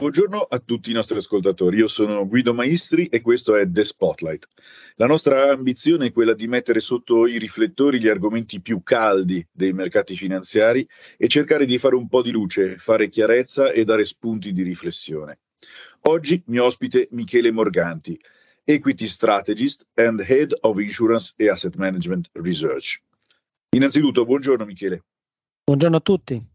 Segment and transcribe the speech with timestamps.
[0.00, 4.46] Buongiorno a tutti i nostri ascoltatori, io sono Guido Maestri e questo è The Spotlight.
[4.94, 9.74] La nostra ambizione è quella di mettere sotto i riflettori gli argomenti più caldi dei
[9.74, 14.52] mercati finanziari e cercare di fare un po' di luce, fare chiarezza e dare spunti
[14.52, 15.40] di riflessione.
[16.08, 18.18] Oggi mi ospite Michele Morganti,
[18.64, 23.02] Equity Strategist and Head of Insurance e Asset Management Research.
[23.76, 25.04] Innanzitutto, buongiorno Michele.
[25.64, 26.49] Buongiorno a tutti.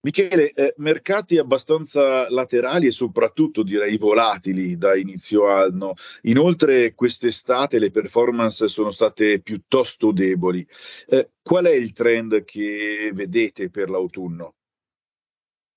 [0.00, 5.94] Michele, eh, mercati abbastanza laterali e soprattutto direi volatili da inizio anno.
[6.22, 10.64] Inoltre quest'estate le performance sono state piuttosto deboli.
[11.08, 14.54] Eh, qual è il trend che vedete per l'autunno?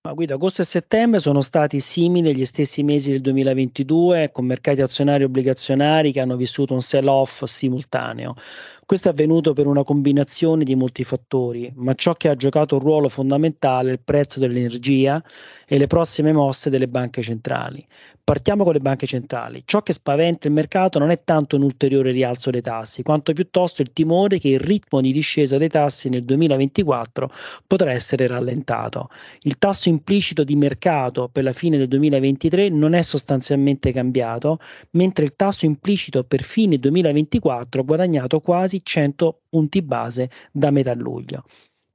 [0.03, 4.81] Ma Guido, agosto e settembre sono stati simili agli stessi mesi del 2022, con mercati
[4.81, 8.33] azionari e obbligazionari che hanno vissuto un sell-off simultaneo.
[8.91, 12.81] Questo è avvenuto per una combinazione di molti fattori, ma ciò che ha giocato un
[12.81, 15.23] ruolo fondamentale è il prezzo dell'energia
[15.65, 17.87] e le prossime mosse delle banche centrali.
[18.23, 19.63] Partiamo con le banche centrali.
[19.65, 23.81] Ciò che spaventa il mercato non è tanto un ulteriore rialzo dei tassi, quanto piuttosto
[23.81, 27.31] il timore che il ritmo di discesa dei tassi nel 2024
[27.65, 29.09] potrà essere rallentato.
[29.41, 34.59] Il tasso implicito di mercato per la fine del 2023 non è sostanzialmente cambiato,
[34.91, 40.93] mentre il tasso implicito per fine 2024 ha guadagnato quasi 100 punti base da metà
[40.93, 41.43] luglio.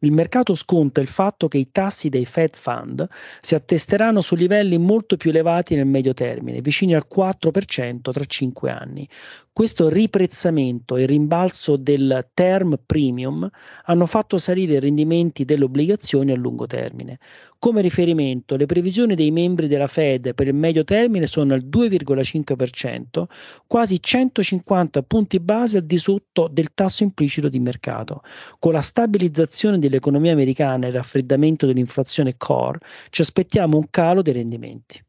[0.00, 3.08] Il mercato sconta il fatto che i tassi dei Fed Fund
[3.40, 8.70] si attesteranno su livelli molto più elevati nel medio termine, vicini al 4% tra 5
[8.70, 9.08] anni.
[9.56, 13.48] Questo riprezzamento e rimbalzo del term premium
[13.84, 17.18] hanno fatto salire i rendimenti delle obbligazioni a lungo termine.
[17.58, 23.24] Come riferimento, le previsioni dei membri della Fed per il medio termine sono al 2,5%,
[23.66, 28.20] quasi 150 punti base al di sotto del tasso implicito di mercato.
[28.58, 34.34] Con la stabilizzazione dell'economia americana e il raffreddamento dell'inflazione core, ci aspettiamo un calo dei
[34.34, 35.02] rendimenti.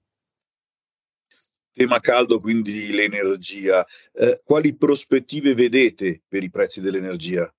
[1.77, 3.85] Tema caldo, quindi l'energia.
[4.11, 7.53] Eh, quali prospettive vedete per i prezzi dell'energia?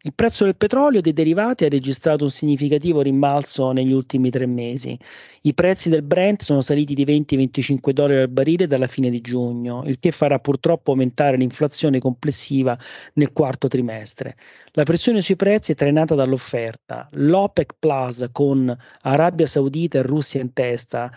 [0.00, 4.46] Il prezzo del petrolio e dei derivati ha registrato un significativo rimbalzo negli ultimi tre
[4.46, 4.98] mesi.
[5.42, 9.84] I prezzi del Brent sono saliti di 20-25 dollari al barile dalla fine di giugno,
[9.86, 12.76] il che farà purtroppo aumentare l'inflazione complessiva
[13.12, 14.34] nel quarto trimestre.
[14.72, 17.08] La pressione sui prezzi è trainata dall'offerta.
[17.12, 21.16] L'OPEC Plus con Arabia Saudita e Russia in testa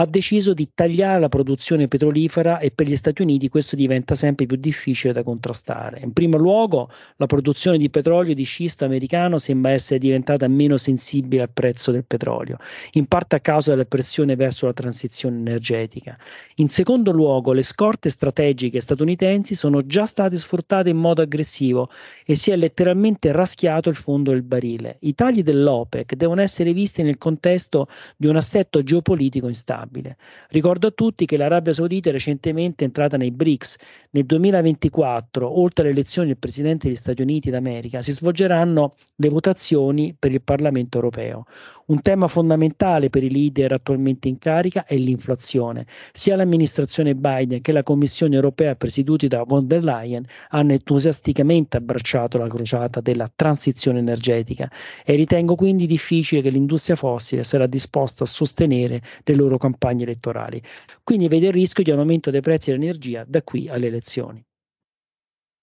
[0.00, 4.46] ha deciso di tagliare la produzione petrolifera e per gli Stati Uniti questo diventa sempre
[4.46, 5.98] più difficile da contrastare.
[6.04, 11.42] In primo luogo, la produzione di petrolio di scisto americano sembra essere diventata meno sensibile
[11.42, 12.58] al prezzo del petrolio,
[12.92, 16.16] in parte a causa della pressione verso la transizione energetica.
[16.56, 21.90] In secondo luogo, le scorte strategiche statunitensi sono già state sfruttate in modo aggressivo
[22.24, 24.98] e si è letteralmente raschiato il fondo del barile.
[25.00, 30.16] I tagli dell'OPEC devono essere visti nel contesto di un assetto geopolitico instabile stabile.
[30.50, 33.76] Ricordo a tutti che l'Arabia Saudita è recentemente entrata nei BRICS.
[34.10, 40.14] Nel 2024, oltre alle elezioni del Presidente degli Stati Uniti d'America, si svolgeranno le votazioni
[40.16, 41.46] per il Parlamento europeo.
[41.88, 45.86] Un tema fondamentale per i leader attualmente in carica è l'inflazione.
[46.12, 52.36] Sia l'amministrazione Biden che la Commissione europea, presieduti da von der Leyen, hanno entusiasticamente abbracciato
[52.36, 54.70] la crociata della transizione energetica
[55.02, 60.62] e ritengo quindi difficile che l'industria fossile sarà disposta a sostenere le loro campagne elettorali.
[61.02, 64.44] Quindi vede il rischio di un aumento dei prezzi dell'energia da qui alle elezioni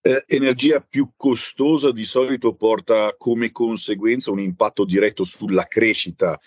[0.08, 6.40] eh, energia più costosa di solito porta come conseguenza un impatto diretto sulla crescita,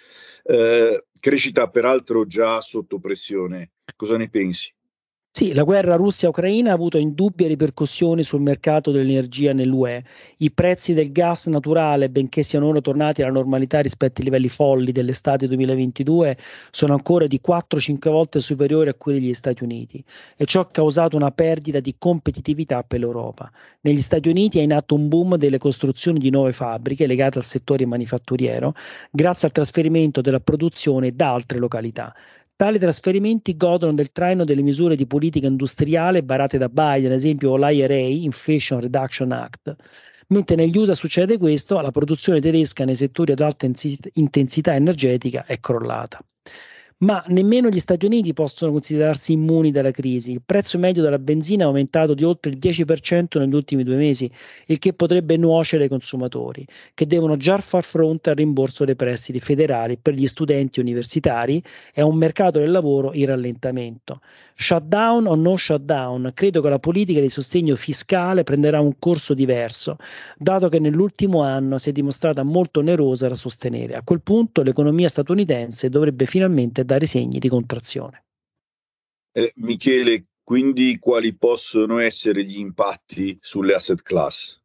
[0.45, 3.73] eh, crescita peraltro già sotto pressione.
[3.97, 4.73] Cosa ne pensi?
[5.31, 10.03] Sì, la guerra Russia-Ucraina ha avuto indubbie ripercussioni sul mercato dell'energia nell'UE.
[10.39, 14.91] I prezzi del gas naturale, benché siano ora tornati alla normalità rispetto ai livelli folli
[14.91, 16.37] dell'estate 2022,
[16.73, 20.03] sono ancora di 4-5 volte superiori a quelli degli Stati Uniti
[20.37, 23.49] e ciò ha causato una perdita di competitività per l'Europa.
[23.83, 27.45] Negli Stati Uniti è in atto un boom delle costruzioni di nuove fabbriche legate al
[27.45, 28.75] settore manifatturiero,
[29.13, 32.13] grazie al trasferimento della produzione da altre località.
[32.59, 37.57] Tali trasferimenti godono del traino delle misure di politica industriale varate da Biden, ad esempio
[37.57, 39.77] l'IRA, Inflation Reduction Act.
[40.31, 43.71] Mentre negli USA succede questo, la produzione tedesca nei settori ad alta
[44.15, 46.19] intensità energetica è crollata.
[46.99, 50.33] Ma nemmeno gli Stati Uniti possono considerarsi immuni dalla crisi.
[50.33, 54.29] Il prezzo medio della benzina è aumentato di oltre il 10% negli ultimi due mesi,
[54.67, 59.39] il che potrebbe nuocere ai consumatori, che devono già far fronte al rimborso dei prestiti
[59.39, 61.63] federali per gli studenti universitari
[61.95, 64.21] e a un mercato del lavoro in rallentamento.
[64.61, 69.99] Shutdown o no shutdown, credo che la politica di sostegno fiscale prenderà un corso diverso,
[70.37, 73.95] dato che nell'ultimo anno si è dimostrata molto onerosa da sostenere.
[73.95, 78.25] A quel punto l'economia statunitense dovrebbe finalmente dare segni di contrazione.
[79.33, 84.59] Eh, Michele, quindi quali possono essere gli impatti sulle asset class?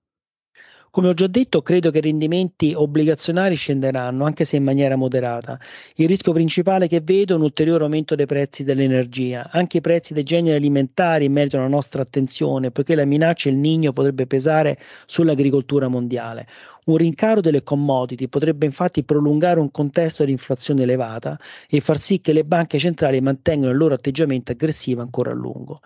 [0.96, 5.60] Come ho già detto, credo che i rendimenti obbligazionari scenderanno, anche se in maniera moderata.
[5.96, 9.50] Il rischio principale che vedo è un ulteriore aumento dei prezzi dell'energia.
[9.50, 13.92] Anche i prezzi dei generi alimentari meritano la nostra attenzione, poiché la minaccia del Nigno
[13.92, 16.46] potrebbe pesare sull'agricoltura mondiale.
[16.86, 22.22] Un rincaro delle commodity potrebbe infatti prolungare un contesto di inflazione elevata e far sì
[22.22, 25.80] che le banche centrali mantengano il loro atteggiamento aggressivo ancora a lungo.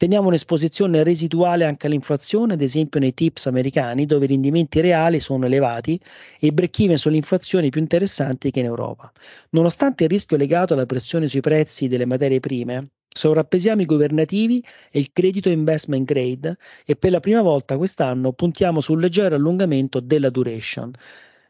[0.00, 5.44] Teniamo un'esposizione residuale anche all'inflazione, ad esempio nei tips americani, dove i rendimenti reali sono
[5.44, 6.00] elevati
[6.38, 9.12] e i break-even sull'inflazione più interessanti che in Europa.
[9.50, 15.00] Nonostante il rischio legato alla pressione sui prezzi delle materie prime, sovrappesiamo i governativi e
[15.00, 16.56] il credito investment grade
[16.86, 20.92] e per la prima volta quest'anno puntiamo sul leggero allungamento della duration.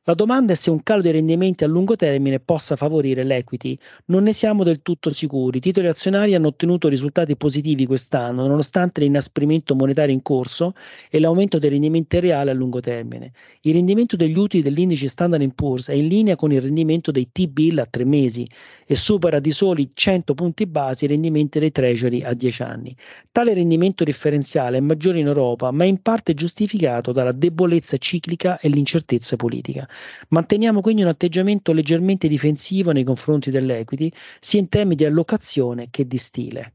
[0.04, 3.76] La domanda è se un calo dei rendimenti a lungo termine possa favorire l'equity.
[4.06, 5.58] Non ne siamo del tutto sicuri.
[5.58, 10.72] I titoli azionari hanno ottenuto risultati positivi quest'anno, nonostante l'inasprimento monetario in corso
[11.10, 13.32] e l'aumento dei rendimenti reali a lungo termine.
[13.60, 17.78] Il rendimento degli utili dell'indice Standard Poor's è in linea con il rendimento dei T-bill
[17.78, 18.48] a tre mesi
[18.86, 22.96] e supera di soli 100 punti base i rendimenti dei Treasury a 10 anni.
[23.30, 28.58] Tale rendimento differenziale è maggiore in Europa, ma è in parte giustificato dalla debolezza ciclica
[28.58, 29.88] e l'incertezza politica.
[30.28, 34.10] Manteniamo quindi un atteggiamento leggermente difensivo nei confronti dell'equity,
[34.40, 36.74] sia in termini di allocazione che di stile.